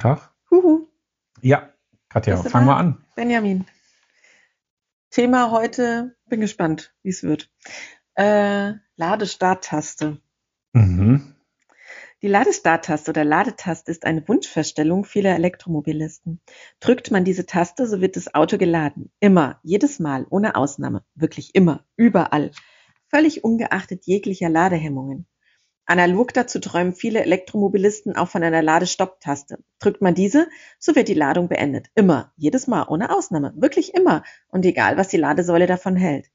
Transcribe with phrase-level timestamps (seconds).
[0.00, 0.30] Tag.
[0.50, 0.88] Huhu.
[1.40, 1.70] Ja,
[2.08, 2.72] Katja, Bist du fang da?
[2.72, 3.04] mal an.
[3.14, 3.66] Benjamin.
[5.10, 7.50] Thema heute, bin gespannt, wie es wird.
[8.14, 10.20] Äh, Ladestarttaste.
[10.72, 11.34] Mhm.
[12.22, 16.40] Die Ladestarttaste oder Ladetaste ist eine Wunschverstellung vieler Elektromobilisten.
[16.78, 19.10] Drückt man diese Taste, so wird das Auto geladen.
[19.20, 21.02] Immer, jedes Mal, ohne Ausnahme.
[21.14, 22.50] Wirklich immer, überall.
[23.08, 25.26] Völlig ungeachtet jeglicher Ladehemmungen.
[25.90, 29.58] Analog dazu träumen viele Elektromobilisten auch von einer Ladestopptaste.
[29.80, 31.88] Drückt man diese, so wird die Ladung beendet.
[31.96, 33.52] Immer, jedes Mal, ohne Ausnahme.
[33.56, 34.22] Wirklich immer.
[34.46, 36.30] Und egal, was die Ladesäule davon hält.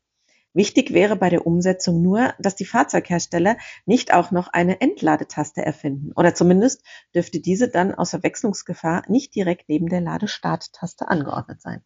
[0.53, 3.55] Wichtig wäre bei der Umsetzung nur, dass die Fahrzeughersteller
[3.85, 6.11] nicht auch noch eine Entladetaste erfinden.
[6.17, 6.83] Oder zumindest
[7.13, 11.81] dürfte diese dann aus Verwechslungsgefahr nicht direkt neben der Ladestarttaste angeordnet sein.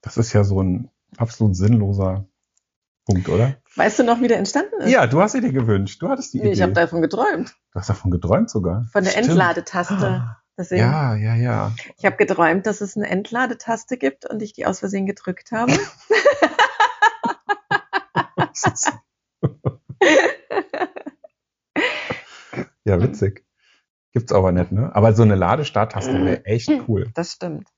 [0.00, 2.29] Das ist ja so ein absolut sinnloser
[3.06, 3.56] Punkt, oder?
[3.76, 4.90] Weißt du noch, wie der entstanden ist?
[4.90, 6.00] Ja, du hast sie dir gewünscht.
[6.02, 6.52] Du hattest die Nee, Idee.
[6.52, 7.54] ich habe davon geträumt.
[7.72, 8.84] du hast davon geträumt sogar.
[8.92, 9.28] Von der Stimmt.
[9.30, 10.36] Entladetaste.
[10.58, 11.72] Deswegen, Ja, ja, ja.
[11.96, 15.72] Ich habe geträumt, dass es eine Entladetaste gibt und ich die aus Versehen gedrückt habe.
[22.84, 23.44] ja, witzig.
[24.12, 24.90] Gibt's aber nicht, ne?
[24.94, 27.10] Aber so eine Ladestarttaste wäre echt cool.
[27.14, 27.68] Das stimmt.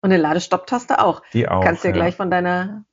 [0.00, 1.22] Und eine Ladestopptaste auch.
[1.32, 1.64] Die auch.
[1.64, 1.94] Kannst dir ja.
[1.94, 2.84] gleich von deiner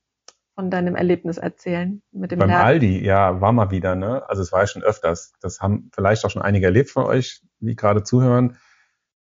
[0.61, 2.63] von deinem Erlebnis erzählen mit dem Beim Laden.
[2.63, 4.29] Aldi, ja, war mal wieder, ne?
[4.29, 5.33] Also es war ja schon öfters.
[5.41, 8.57] Das haben vielleicht auch schon einige erlebt von euch, die gerade zuhören.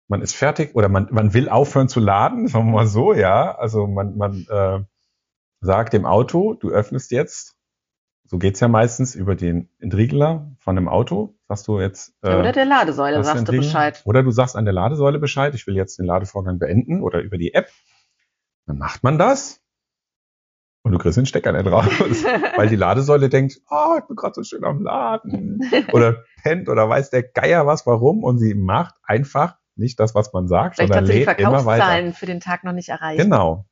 [0.08, 3.56] Man ist fertig oder man, man will aufhören zu laden, sagen wir mal so, ja.
[3.56, 4.80] Also man, man äh,
[5.62, 7.56] sagt dem Auto, du öffnest jetzt.
[8.26, 11.36] So geht's ja meistens über den Entriegler von dem Auto.
[11.48, 12.16] Sagst du jetzt.
[12.24, 13.52] Äh, Oder der Ladesäule sagst du?
[13.52, 14.02] Bescheid.
[14.04, 17.38] Oder du sagst an der Ladesäule Bescheid, ich will jetzt den Ladevorgang beenden oder über
[17.38, 17.70] die App.
[18.66, 19.62] Dann macht man das.
[20.84, 21.86] Und du kriegst den Stecker nicht raus,
[22.56, 25.60] weil die Ladesäule denkt, oh, ich bin gerade so schön am Laden.
[25.92, 28.24] Oder pennt oder weiß der Geier was, warum.
[28.24, 31.84] Und sie macht einfach nicht das, was man sagt, Vielleicht sondern lädt immer weiter.
[31.84, 33.22] Verkaufszahlen für den Tag noch nicht erreicht.
[33.22, 33.66] Genau.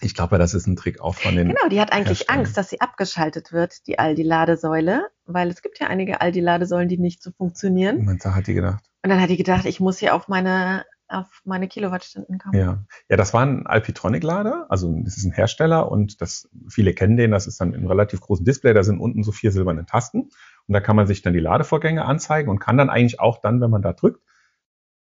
[0.00, 1.48] Ich glaube, das ist ein Trick auch von den.
[1.48, 2.30] Genau, die hat eigentlich.
[2.30, 7.22] Angst, dass sie abgeschaltet wird, die Aldi-Ladesäule, weil es gibt ja einige Aldi-Ladesäulen, die nicht
[7.22, 8.04] so funktionieren.
[8.04, 8.84] Man hat die gedacht.
[9.02, 12.58] Und dann hat die gedacht, ich muss hier auf meine, auf meine Kilowattstunden kommen.
[12.58, 12.84] Ja.
[13.08, 17.30] Ja, das war ein Alpitronic-Lader, also das ist ein Hersteller und das, viele kennen den,
[17.30, 20.30] das ist dann ein relativ großen Display, da sind unten so vier silberne Tasten
[20.66, 23.60] und da kann man sich dann die Ladevorgänge anzeigen und kann dann eigentlich auch dann,
[23.60, 24.22] wenn man da drückt,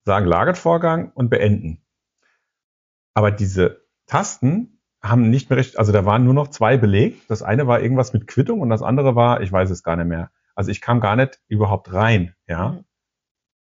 [0.04, 1.82] sagen Lagervorgang und beenden.
[3.14, 7.28] Aber diese Tasten haben nicht mehr recht, also da waren nur noch zwei belegt.
[7.28, 10.06] Das eine war irgendwas mit Quittung und das andere war, ich weiß es gar nicht
[10.06, 10.30] mehr.
[10.54, 12.68] Also ich kam gar nicht überhaupt rein, ja.
[12.70, 12.84] Mhm.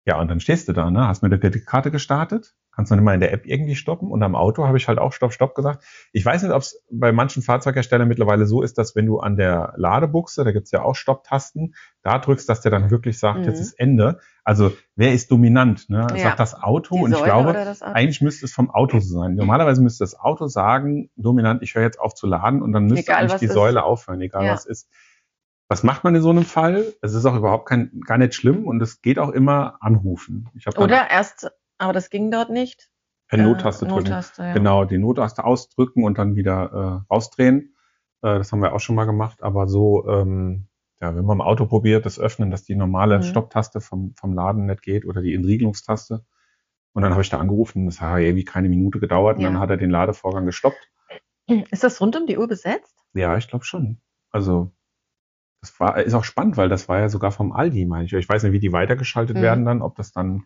[0.05, 1.07] Ja, und dann stehst du da, ne?
[1.07, 4.35] Hast mit der Kreditkarte gestartet, kannst dann immer in der App irgendwie stoppen und am
[4.35, 5.83] Auto habe ich halt auch Stopp, Stopp gesagt.
[6.11, 9.35] Ich weiß nicht, ob es bei manchen Fahrzeugherstellern mittlerweile so ist, dass wenn du an
[9.37, 13.43] der Ladebuchse, da gibt's ja auch Stopptasten, da drückst, dass der dann wirklich sagt, Mhm.
[13.45, 14.17] jetzt ist Ende.
[14.43, 15.87] Also wer ist dominant?
[15.89, 16.07] Ne?
[16.09, 16.17] Ja.
[16.17, 17.91] Sagt das Auto Die und ich Säule glaube, das Auto?
[17.93, 19.35] eigentlich müsste es vom Auto so sein.
[19.35, 23.11] Normalerweise müsste das Auto sagen, dominant, ich höre jetzt auf zu laden und dann müsste
[23.11, 23.53] Egal, eigentlich die ist.
[23.53, 24.53] Säule aufhören, egal Ja.
[24.53, 24.89] was ist.
[25.71, 26.93] Was macht man in so einem Fall?
[27.01, 30.49] Es ist auch überhaupt kein, gar nicht schlimm und es geht auch immer anrufen.
[30.75, 32.89] Oder erst, aber das ging dort nicht.
[33.29, 34.09] eine Äh, Nottaste drücken.
[34.09, 34.53] Nottaste, ja.
[34.53, 37.73] Genau, die Nottaste ausdrücken und dann wieder äh, rausdrehen.
[38.21, 39.43] Äh, das haben wir auch schon mal gemacht.
[39.43, 40.67] Aber so, ähm,
[40.99, 43.23] ja, wenn man im Auto probiert, das Öffnen, dass die normale Mhm.
[43.23, 46.25] Stopptaste vom, vom Laden nicht geht oder die Entriegelungstaste.
[46.91, 49.51] Und dann habe ich da angerufen, das hat irgendwie keine Minute gedauert und Ja.
[49.51, 50.89] dann hat er den Ladevorgang gestoppt.
[51.47, 52.93] Ist das rund um die Uhr besetzt?
[53.13, 54.01] Ja, ich glaube schon.
[54.31, 54.73] Also
[55.61, 58.13] das war ist auch spannend, weil das war ja sogar vom Aldi, meine ich.
[58.13, 59.41] Ich weiß nicht, wie die weitergeschaltet Mhm.
[59.41, 60.45] werden dann, ob das dann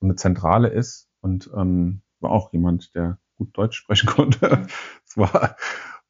[0.00, 1.08] so eine Zentrale ist.
[1.20, 4.66] Und ähm, war auch jemand, der gut Deutsch sprechen konnte.
[5.06, 5.56] Es war,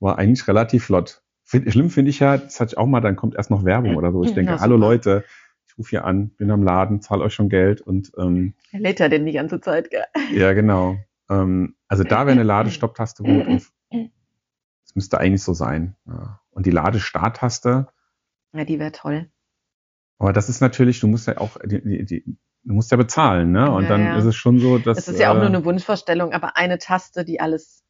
[0.01, 1.23] war eigentlich relativ flott.
[1.45, 3.97] Find, schlimm finde ich ja, das hatte ich auch mal, dann kommt erst noch Werbung
[3.97, 4.23] oder so.
[4.23, 4.77] Ich denke, Na, hallo.
[4.77, 5.25] Leute,
[5.67, 9.01] ich rufe hier an, bin am Laden, zahle euch schon Geld und ähm, Er lädt
[9.01, 10.05] ja den die ganze Zeit, gell?
[10.33, 10.97] ja, genau.
[11.31, 13.47] Ähm, also da wäre eine Ladestopptaste gut.
[14.85, 15.97] Es müsste eigentlich so sein.
[16.07, 16.41] Ja.
[16.51, 17.89] Und die Ladestarttaste,
[18.53, 19.31] Ja, die wäre toll.
[20.19, 22.25] aber das ist natürlich, du musst ja auch, die, die, die,
[22.65, 23.71] du musst ja bezahlen, ne?
[23.71, 24.19] Und Ja, dann ja.
[24.19, 24.97] ist es schon so, dass.
[24.97, 27.85] Das ist ja auch äh, nur eine Wunschvorstellung, aber eine Taste, die alles,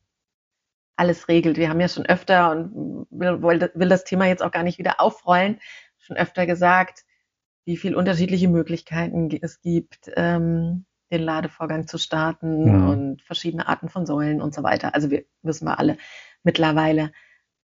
[0.96, 1.56] alles regelt.
[1.56, 4.78] Wir haben ja schon öfter und will, will will das Thema jetzt auch gar nicht
[4.78, 5.60] wieder aufrollen,
[5.98, 7.04] schon öfter gesagt,
[7.64, 12.88] wie viel unterschiedliche Möglichkeiten es gibt, ähm, den Ladevorgang zu starten Ja.
[12.88, 14.94] und verschiedene Arten von Säulen und so weiter.
[14.94, 15.96] Also wir wissen wir alle
[16.42, 17.12] mittlerweile.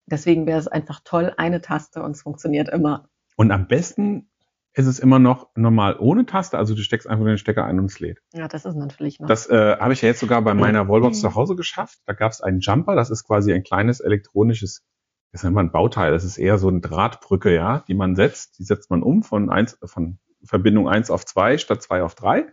[0.06, 3.08] Deswegen wäre es einfach toll, eine Taste und es funktioniert immer.
[3.36, 4.28] Und am besten
[4.74, 7.86] ist es immer noch normal ohne Taste, also du steckst einfach den Stecker ein und
[7.86, 8.20] es lädt.
[8.32, 9.28] Ja, das ist natürlich noch.
[9.28, 12.00] Das äh, habe ich ja jetzt sogar bei meiner Wallbox zu Hause geschafft.
[12.06, 14.84] Da gab es einen Jumper, das ist quasi ein kleines elektronisches,
[15.30, 18.58] das immer ein Bauteil, das ist eher so eine Drahtbrücke, ja, die man setzt.
[18.58, 22.46] Die setzt man um von eins, von Verbindung 1 auf 2 statt 2 auf 3.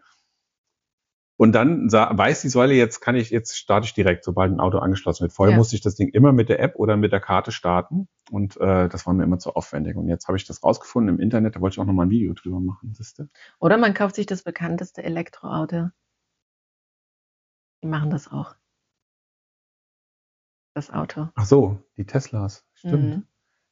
[1.41, 4.77] Und dann weiß die Säule, jetzt kann ich, jetzt starte ich direkt, sobald ein Auto
[4.77, 5.33] angeschlossen wird.
[5.33, 5.57] Vorher Ja.
[5.57, 8.07] musste ich das Ding immer mit der App oder mit der Karte starten.
[8.29, 9.95] Und äh, das war mir immer zu aufwendig.
[9.95, 12.11] Und jetzt habe ich das rausgefunden im Internet, da wollte ich auch noch mal ein
[12.11, 13.27] Video drüber machen, siehste?
[13.57, 15.89] Oder man kauft sich das bekannteste Elektroauto.
[17.81, 18.53] Die machen das auch.
[20.75, 21.29] Das Auto.
[21.33, 23.15] Ach so, die Teslas, stimmt.
[23.15, 23.25] Mhm.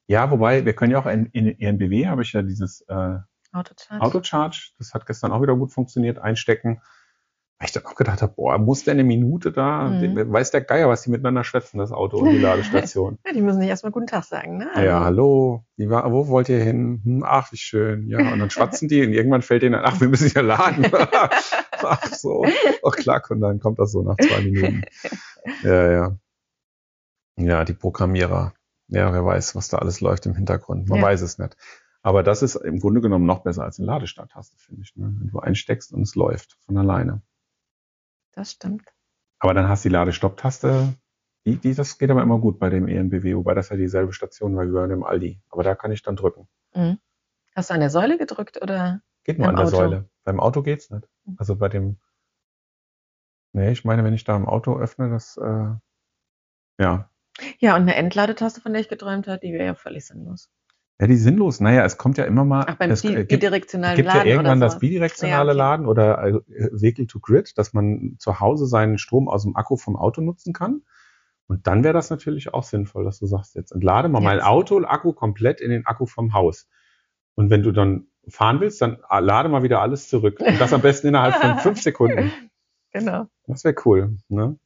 [0.07, 3.19] Ja, wobei, wir können ja auch in, in ENBW habe ich ja dieses äh,
[3.51, 4.03] Autocharge.
[4.03, 6.81] Autocharge, das hat gestern auch wieder gut funktioniert, einstecken.
[7.59, 10.31] Weil ich dann auch gedacht habe, boah, muss der eine Minute da, Mhm.
[10.31, 13.17] Weiß der Geier, was die miteinander schwätzen, das Auto und die Ladestation.
[13.25, 14.69] Ja, die müssen nicht erstmal guten Tag sagen, ne?
[14.75, 17.01] ja, hallo, wie war, wo wollt ihr hin?
[17.03, 18.07] Hm, ach, wie schön.
[18.07, 20.85] Ja, und dann schwatzen die und irgendwann fällt denen, ach, wir müssen ja laden.
[20.91, 22.45] ach so,
[22.85, 24.81] ach klack, und dann kommt das so nach zwei Minuten.
[25.63, 26.15] Ja, ja.
[27.35, 28.53] Ja, die Programmierer.
[28.87, 30.87] Ja, wer weiß, was da alles läuft im Hintergrund.
[30.89, 31.05] Man Ja.
[31.05, 31.55] weiß es nicht.
[32.01, 34.95] Aber das ist im Grunde genommen noch besser als eine Ladestarttaste, finde ich.
[34.95, 35.13] Ne?
[35.19, 37.21] Wenn du einsteckst und es läuft von alleine.
[38.33, 38.93] Das stimmt.
[39.39, 40.93] Aber dann hast du die Ladestopptaste.
[41.45, 44.55] Die, die, das geht aber immer gut bei dem ENBW, wobei das ja dieselbe Station
[44.55, 45.41] war wie bei dem Aldi.
[45.49, 46.47] Aber da kann ich dann drücken.
[46.73, 46.99] Mhm.
[47.55, 49.01] Hast du an der Säule gedrückt oder?
[49.23, 49.77] Geht nur an der Auto?
[49.77, 50.09] Säule.
[50.23, 51.07] Beim Auto geht's nicht.
[51.37, 51.99] Also bei dem.
[53.53, 55.75] Nee, ich meine, wenn ich da im Auto öffne, das, äh,
[56.79, 57.09] ja.
[57.59, 60.49] Ja, und eine Entladetaste, von der ich geträumt habe, die wäre ja völlig sinnlos.
[61.01, 61.61] Ja, die sinnlos.
[61.61, 62.65] Naja, es kommt ja immer mal.
[62.67, 65.57] Ach, beim es gibt, bidirektionalen gibt ja Laden irgendwann oder das bidirektionale Ja, okay.
[65.57, 66.33] Laden oder äh,
[66.73, 70.51] Vehicle to Grid, dass man zu Hause seinen Strom aus dem Akku vom Auto nutzen
[70.51, 70.81] kann.
[71.47, 74.25] Und dann wäre das natürlich auch sinnvoll, dass du sagst, jetzt entlade mal Ja.
[74.25, 76.67] mein Auto, Akku komplett in den Akku vom Haus.
[77.35, 80.39] Und wenn du dann fahren willst, dann lade mal wieder alles zurück.
[80.41, 82.31] Und das am besten innerhalb von fünf Sekunden.
[82.91, 83.27] Genau.
[83.47, 84.17] Das wäre cool.
[84.27, 84.59] Ne?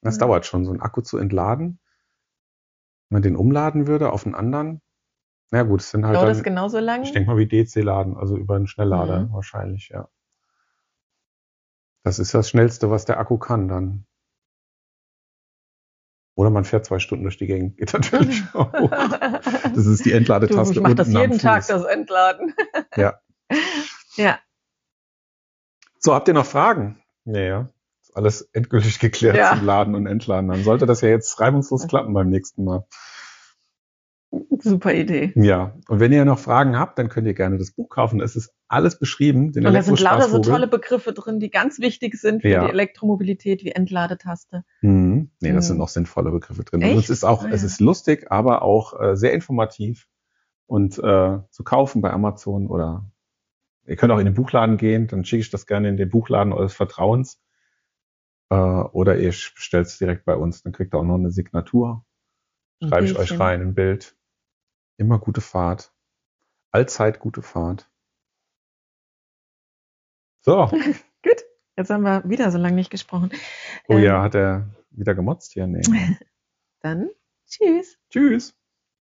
[0.00, 0.20] Das Ja.
[0.26, 1.78] dauert schon, so einen Akku zu entladen.
[3.10, 4.80] Wenn man den umladen würde auf einen anderen.
[5.50, 7.02] Na gut, es sind halt Dauert das dann, genauso lang?
[7.02, 9.32] ich denke mal wie DC-Laden, also über einen Schnelllader Mhm.
[9.32, 10.08] wahrscheinlich, ja.
[12.04, 14.06] Das ist das Schnellste, was der Akku kann dann.
[16.36, 17.76] Oder man fährt zwei Stunden durch die Gegend.
[17.76, 18.72] Geht natürlich auch.
[18.90, 22.54] Das ist die du, Entladetaste ich mache das jeden Tag, das Entladen.
[22.96, 23.20] Ja.
[24.16, 24.38] Ja,
[25.98, 27.02] So, habt ihr noch Fragen?
[27.24, 27.68] Ja, ja.
[28.02, 29.50] Ist alles endgültig geklärt Ja.
[29.56, 30.48] zum Laden und Entladen.
[30.48, 32.86] Dann sollte das ja jetzt reibungslos klappen beim nächsten Mal.
[34.64, 35.32] Super Idee.
[35.36, 38.20] Ja, und wenn ihr noch Fragen habt, dann könnt ihr gerne das Buch kaufen.
[38.20, 39.52] Es ist alles beschrieben.
[39.52, 42.64] Den Und da sind lauter so tolle Begriffe drin, die ganz wichtig sind für Ja.
[42.64, 44.64] die Elektromobilität, wie Entladetaste.
[44.82, 45.30] Mhm.
[45.40, 45.68] Nee, das Mhm.
[45.68, 46.82] sind noch sinnvolle Begriffe drin.
[46.82, 47.66] Es ist auch, Ah, es ja.
[47.66, 50.08] ist lustig, aber auch äh, sehr informativ
[50.66, 53.10] und äh, zu kaufen bei Amazon oder
[53.86, 56.52] ihr könnt auch in den Buchladen gehen, dann schicke ich das gerne in den Buchladen
[56.52, 57.40] eures Vertrauens.
[58.50, 62.04] Äh, oder ihr bestellt es direkt bei uns, dann kriegt ihr auch noch eine Signatur.
[62.82, 64.14] Schreibe ich euch rein, ein Bild.
[64.96, 65.92] Immer gute Fahrt.
[66.70, 67.90] Allzeit gute Fahrt.
[70.42, 70.66] So.
[71.22, 71.44] Gut,
[71.76, 73.30] jetzt haben wir wieder so lange nicht gesprochen.
[73.88, 75.66] Oh Ähm, ja, hat er wieder gemotzt hier?
[75.66, 75.82] Nee.
[76.80, 77.10] Dann
[77.46, 77.98] tschüss.
[78.10, 78.54] Tschüss.